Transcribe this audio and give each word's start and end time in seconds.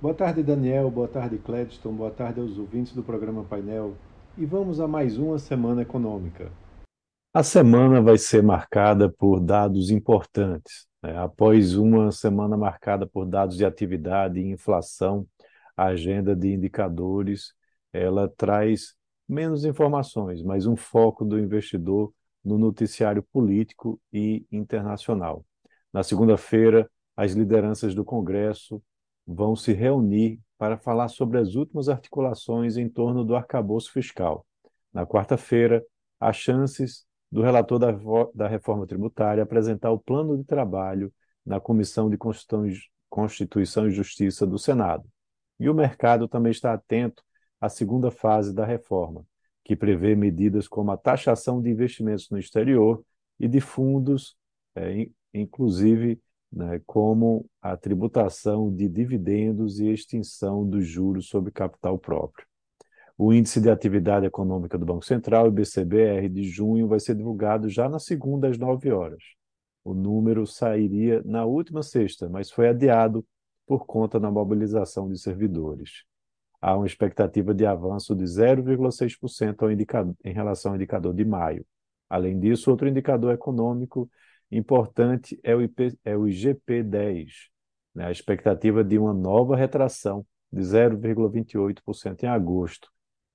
Boa 0.00 0.14
tarde, 0.14 0.42
Daniel. 0.42 0.90
Boa 0.90 1.06
tarde, 1.06 1.36
Cledston. 1.36 1.92
Boa 1.92 2.10
tarde 2.10 2.40
aos 2.40 2.56
ouvintes 2.56 2.94
do 2.94 3.02
programa 3.02 3.44
Painel. 3.44 3.94
E 4.38 4.46
vamos 4.46 4.80
a 4.80 4.88
mais 4.88 5.18
uma 5.18 5.38
semana 5.38 5.82
econômica. 5.82 6.50
A 7.34 7.42
semana 7.42 8.00
vai 8.00 8.16
ser 8.16 8.42
marcada 8.42 9.10
por 9.10 9.38
dados 9.40 9.90
importantes. 9.90 10.88
Né? 11.02 11.14
Após 11.18 11.76
uma 11.76 12.10
semana 12.12 12.56
marcada 12.56 13.06
por 13.06 13.26
dados 13.26 13.58
de 13.58 13.64
atividade 13.66 14.40
e 14.40 14.50
inflação, 14.50 15.26
a 15.76 15.88
agenda 15.88 16.34
de 16.34 16.48
indicadores 16.50 17.52
ela 17.92 18.26
traz 18.26 18.94
menos 19.28 19.66
informações, 19.66 20.42
mas 20.42 20.64
um 20.64 20.76
foco 20.76 21.26
do 21.26 21.38
investidor 21.38 22.10
no 22.42 22.56
noticiário 22.56 23.22
político 23.22 24.00
e 24.10 24.46
internacional. 24.50 25.44
Na 25.92 26.02
segunda-feira, 26.02 26.90
as 27.14 27.32
lideranças 27.32 27.94
do 27.94 28.02
Congresso 28.02 28.82
vão 29.32 29.54
se 29.54 29.72
reunir 29.72 30.40
para 30.58 30.76
falar 30.76 31.08
sobre 31.08 31.38
as 31.38 31.54
últimas 31.54 31.88
articulações 31.88 32.76
em 32.76 32.88
torno 32.88 33.24
do 33.24 33.36
arcabouço 33.36 33.92
fiscal. 33.92 34.44
Na 34.92 35.06
quarta-feira, 35.06 35.84
há 36.18 36.32
chances 36.32 37.06
do 37.30 37.40
relator 37.40 37.78
da, 38.34 38.48
reforma 38.48 38.86
tributária 38.86 39.42
apresentar 39.42 39.92
o 39.92 39.98
plano 39.98 40.36
de 40.36 40.44
trabalho 40.44 41.12
na 41.46 41.60
Comissão 41.60 42.10
de 42.10 42.18
Constituição 43.08 43.86
e 43.86 43.92
Justiça 43.92 44.44
do 44.46 44.58
Senado. 44.58 45.08
E 45.58 45.70
o 45.70 45.74
mercado 45.74 46.26
também 46.26 46.50
está 46.50 46.72
atento 46.72 47.22
à 47.60 47.68
segunda 47.68 48.10
fase 48.10 48.52
da 48.52 48.66
reforma, 48.66 49.24
que 49.64 49.76
prevê 49.76 50.16
medidas 50.16 50.66
como 50.66 50.90
a 50.90 50.96
taxação 50.96 51.62
de 51.62 51.70
investimentos 51.70 52.28
no 52.30 52.38
exterior 52.38 53.02
e 53.38 53.46
de 53.46 53.60
fundos, 53.60 54.36
é, 54.74 55.08
inclusive 55.32 56.20
né, 56.52 56.80
como 56.86 57.46
a 57.62 57.76
tributação 57.76 58.74
de 58.74 58.88
dividendos 58.88 59.78
e 59.78 59.88
extinção 59.88 60.68
dos 60.68 60.86
juros 60.86 61.28
sobre 61.28 61.52
capital 61.52 61.98
próprio. 61.98 62.46
O 63.16 63.32
Índice 63.32 63.60
de 63.60 63.70
Atividade 63.70 64.26
Econômica 64.26 64.78
do 64.78 64.86
Banco 64.86 65.04
Central, 65.04 65.48
IBCBR, 65.48 66.28
de 66.28 66.42
junho, 66.44 66.88
vai 66.88 66.98
ser 66.98 67.14
divulgado 67.14 67.68
já 67.68 67.88
na 67.88 67.98
segunda 67.98 68.48
às 68.48 68.56
nove 68.56 68.90
horas. 68.90 69.22
O 69.84 69.92
número 69.94 70.46
sairia 70.46 71.22
na 71.24 71.44
última 71.44 71.82
sexta, 71.82 72.28
mas 72.28 72.50
foi 72.50 72.68
adiado 72.68 73.24
por 73.66 73.86
conta 73.86 74.18
da 74.18 74.30
mobilização 74.30 75.08
de 75.08 75.18
servidores. 75.18 76.04
Há 76.60 76.76
uma 76.76 76.86
expectativa 76.86 77.54
de 77.54 77.64
avanço 77.64 78.14
de 78.14 78.24
0,6% 78.24 80.16
em 80.24 80.32
relação 80.32 80.72
ao 80.72 80.76
indicador 80.76 81.14
de 81.14 81.24
maio. 81.24 81.64
Além 82.08 82.38
disso, 82.38 82.70
outro 82.70 82.88
indicador 82.88 83.32
econômico 83.32 84.10
importante 84.50 85.38
é 85.42 85.54
o, 85.54 85.62
IP, 85.62 85.98
é 86.04 86.16
o 86.16 86.24
IGP-10, 86.24 87.28
né? 87.94 88.06
a 88.06 88.10
expectativa 88.10 88.82
de 88.82 88.98
uma 88.98 89.14
nova 89.14 89.56
retração 89.56 90.26
de 90.52 90.60
0,28% 90.60 92.24
em 92.24 92.26
agosto 92.26 92.90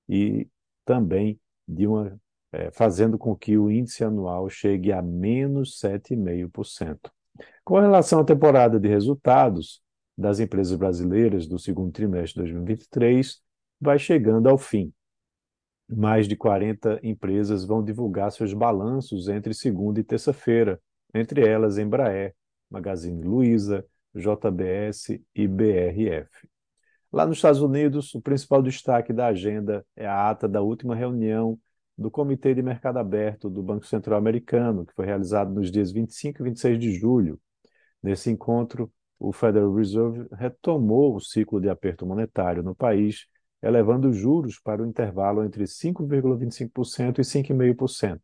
e 0.10 0.48
também 0.84 1.40
de 1.68 1.88
uma 1.88 2.20
é, 2.52 2.72
fazendo 2.72 3.18
com 3.18 3.36
que 3.36 3.58
o 3.58 3.70
índice 3.70 4.04
anual 4.04 4.50
chegue 4.50 4.92
a 4.92 5.02
menos 5.02 5.80
7,5%. 5.80 7.12
Com 7.66 7.80
relação 7.80 8.20
à 8.20 8.24
temporada 8.24 8.80
de 8.80 8.88
resultados 8.88 9.82
das 10.18 10.40
empresas 10.40 10.78
brasileiras 10.78 11.48
do 11.48 11.60
segundo 11.60 11.92
trimestre 11.92 12.36
de 12.44 12.54
2023, 12.54 13.42
vai 13.82 14.00
chegando 14.00 14.48
ao 14.48 14.58
fim. 14.58 14.94
Mais 15.88 16.28
de 16.28 16.36
40 16.38 17.00
empresas 17.04 17.66
vão 17.66 17.84
divulgar 17.84 18.32
seus 18.32 18.54
balanços 18.54 19.28
entre 19.28 19.54
segunda 19.54 20.00
e 20.00 20.04
terça-feira, 20.04 20.80
entre 21.16 21.48
elas 21.48 21.78
Embraer, 21.78 22.36
Magazine 22.70 23.24
Luiza, 23.24 23.86
JBS 24.14 25.22
e 25.34 25.48
BRF. 25.48 26.30
Lá 27.12 27.26
nos 27.26 27.38
Estados 27.38 27.62
Unidos, 27.62 28.14
o 28.14 28.22
principal 28.22 28.62
destaque 28.62 29.14
da 29.14 29.28
agenda 29.28 29.86
é 29.96 30.06
a 30.06 30.30
ata 30.30 30.48
da 30.48 30.62
última 30.62 30.94
reunião 30.94 31.58
do 31.98 32.12
Comitê 32.12 32.54
de 32.54 32.62
Mercado 32.62 33.00
Aberto 33.00 33.50
do 33.50 33.64
Banco 33.64 33.88
Central 33.88 34.20
Americano, 34.20 34.86
que 34.86 34.94
foi 34.94 35.06
realizado 35.06 35.54
nos 35.54 35.72
dias 35.72 35.90
25 35.94 36.42
e 36.42 36.44
26 36.44 36.78
de 36.78 36.92
julho. 36.92 37.40
Nesse 38.04 38.30
encontro, 38.30 38.92
o 39.18 39.32
Federal 39.32 39.74
Reserve 39.74 40.28
retomou 40.34 41.16
o 41.16 41.22
ciclo 41.22 41.62
de 41.62 41.70
aperto 41.70 42.06
monetário 42.06 42.62
no 42.62 42.76
país, 42.76 43.28
elevando 43.64 44.10
os 44.10 44.18
juros 44.18 44.60
para 44.60 44.84
o 44.84 44.86
intervalo 44.86 45.46
entre 45.46 45.66
5,25% 45.66 47.20
e 47.20 47.24
5,5%, 47.24 48.20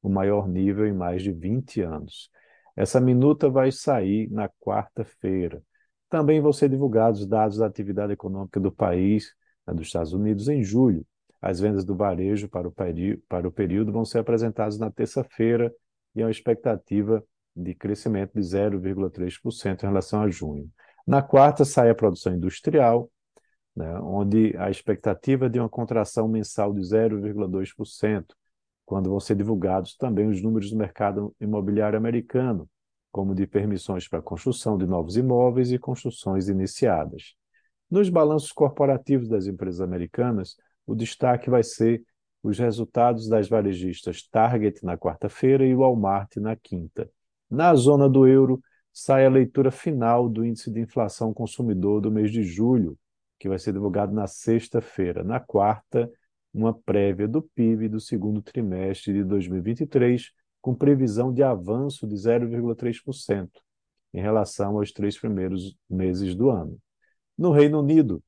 o 0.00 0.08
maior 0.08 0.46
nível 0.46 0.86
em 0.86 0.92
mais 0.92 1.24
de 1.24 1.32
20 1.32 1.80
anos. 1.80 2.30
Essa 2.76 3.00
minuta 3.00 3.48
vai 3.48 3.72
sair 3.72 4.30
na 4.30 4.48
quarta-feira. 4.48 5.62
Também 6.10 6.40
vão 6.40 6.52
ser 6.52 6.68
divulgados 6.68 7.26
dados 7.26 7.56
da 7.56 7.66
atividade 7.66 8.12
econômica 8.12 8.60
do 8.60 8.70
país, 8.70 9.34
né, 9.66 9.74
dos 9.74 9.86
Estados 9.86 10.12
Unidos, 10.12 10.48
em 10.48 10.62
julho. 10.62 11.04
As 11.40 11.58
vendas 11.58 11.84
do 11.84 11.96
varejo 11.96 12.48
para 12.48 12.68
o, 12.68 12.74
para 13.28 13.48
o 13.48 13.52
período 13.52 13.92
vão 13.92 14.04
ser 14.04 14.18
apresentadas 14.18 14.78
na 14.78 14.90
terça-feira 14.90 15.72
e 16.14 16.22
há 16.22 16.26
uma 16.26 16.30
expectativa 16.30 17.24
de 17.54 17.74
crescimento 17.74 18.32
de 18.34 18.40
0,3% 18.40 19.82
em 19.82 19.86
relação 19.86 20.20
a 20.20 20.28
junho. 20.28 20.70
Na 21.06 21.22
quarta 21.22 21.64
sai 21.64 21.88
a 21.88 21.94
produção 21.94 22.34
industrial, 22.34 23.10
né, 23.74 23.98
onde 24.00 24.54
a 24.58 24.70
expectativa 24.70 25.46
é 25.46 25.48
de 25.48 25.58
uma 25.58 25.68
contração 25.68 26.28
mensal 26.28 26.74
de 26.74 26.80
0,2%, 26.80 28.34
quando 28.86 29.10
vão 29.10 29.20
ser 29.20 29.34
divulgados 29.34 29.96
também 29.96 30.28
os 30.28 30.40
números 30.40 30.70
do 30.70 30.76
mercado 30.76 31.34
imobiliário 31.40 31.98
americano, 31.98 32.70
como 33.10 33.34
de 33.34 33.46
permissões 33.46 34.08
para 34.08 34.22
construção 34.22 34.78
de 34.78 34.86
novos 34.86 35.16
imóveis 35.16 35.72
e 35.72 35.78
construções 35.78 36.48
iniciadas. 36.48 37.34
Nos 37.90 38.08
balanços 38.08 38.52
corporativos 38.52 39.28
das 39.28 39.46
empresas 39.46 39.80
americanas, 39.80 40.56
o 40.86 40.94
destaque 40.94 41.50
vai 41.50 41.62
ser 41.62 42.02
os 42.42 42.58
resultados 42.58 43.28
das 43.28 43.48
varejistas 43.48 44.22
Target 44.28 44.84
na 44.84 44.96
quarta-feira 44.96 45.66
e 45.66 45.74
Walmart 45.74 46.36
na 46.36 46.54
quinta. 46.54 47.10
Na 47.50 47.74
zona 47.74 48.08
do 48.08 48.26
euro, 48.26 48.60
sai 48.92 49.26
a 49.26 49.30
leitura 49.30 49.70
final 49.70 50.28
do 50.28 50.44
índice 50.44 50.70
de 50.70 50.80
inflação 50.80 51.34
consumidor 51.34 52.00
do 52.00 52.10
mês 52.10 52.30
de 52.30 52.42
julho, 52.42 52.96
que 53.38 53.48
vai 53.48 53.58
ser 53.58 53.72
divulgado 53.72 54.12
na 54.12 54.26
sexta-feira. 54.26 55.24
Na 55.24 55.40
quarta, 55.40 56.10
uma 56.56 56.72
prévia 56.72 57.28
do 57.28 57.42
PIB 57.42 57.86
do 57.86 58.00
segundo 58.00 58.40
trimestre 58.40 59.12
de 59.12 59.22
2023, 59.22 60.32
com 60.62 60.74
previsão 60.74 61.30
de 61.30 61.42
avanço 61.42 62.06
de 62.06 62.14
0,3% 62.14 63.50
em 64.14 64.20
relação 64.22 64.78
aos 64.78 64.90
três 64.90 65.18
primeiros 65.18 65.76
meses 65.88 66.34
do 66.34 66.48
ano. 66.48 66.78
No 67.36 67.52
Reino 67.52 67.80
Unido, 67.80 68.24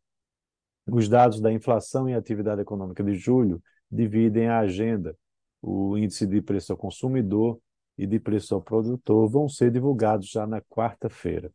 os 0.86 1.08
dados 1.08 1.40
da 1.40 1.50
inflação 1.50 2.06
e 2.06 2.14
atividade 2.14 2.60
econômica 2.60 3.02
de 3.02 3.14
julho 3.14 3.62
dividem 3.90 4.48
a 4.48 4.58
agenda. 4.58 5.16
O 5.62 5.96
índice 5.96 6.26
de 6.26 6.42
preço 6.42 6.72
ao 6.72 6.78
consumidor 6.78 7.58
e 7.96 8.06
de 8.06 8.20
preço 8.20 8.54
ao 8.54 8.60
produtor 8.60 9.26
vão 9.30 9.48
ser 9.48 9.70
divulgados 9.70 10.28
já 10.28 10.46
na 10.46 10.60
quarta-feira. 10.60 11.50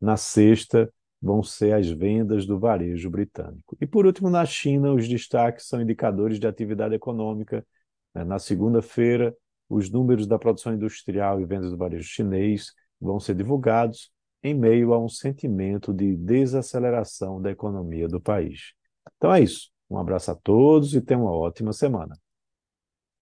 Na 0.00 0.16
sexta, 0.16 0.92
vão 1.20 1.42
ser 1.42 1.72
as 1.74 1.88
vendas 1.88 2.46
do 2.46 2.58
varejo 2.58 3.10
britânico. 3.10 3.76
E, 3.80 3.86
por 3.86 4.06
último, 4.06 4.30
na 4.30 4.44
China, 4.44 4.92
os 4.92 5.08
destaques 5.08 5.66
são 5.66 5.80
indicadores 5.80 6.38
de 6.38 6.46
atividade 6.46 6.94
econômica. 6.94 7.66
Né? 8.14 8.24
Na 8.24 8.38
segunda-feira, 8.38 9.36
os 9.68 9.90
números 9.90 10.26
da 10.26 10.38
produção 10.38 10.74
industrial 10.74 11.40
e 11.40 11.44
vendas 11.44 11.70
do 11.70 11.76
varejo 11.76 12.08
chinês 12.08 12.72
vão 13.00 13.18
ser 13.18 13.34
divulgados 13.34 14.10
em 14.42 14.54
meio 14.54 14.92
a 14.92 14.98
um 14.98 15.08
sentimento 15.08 15.92
de 15.92 16.16
desaceleração 16.16 17.40
da 17.40 17.50
economia 17.50 18.06
do 18.06 18.20
país. 18.20 18.72
Então 19.16 19.34
é 19.34 19.40
isso. 19.40 19.70
Um 19.90 19.98
abraço 19.98 20.30
a 20.30 20.34
todos 20.34 20.94
e 20.94 21.00
tenham 21.00 21.22
uma 21.22 21.32
ótima 21.32 21.72
semana. 21.72 22.16